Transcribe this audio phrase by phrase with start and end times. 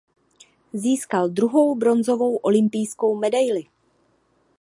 [0.73, 3.63] Získal druhou bronzovou olympijskou medaili.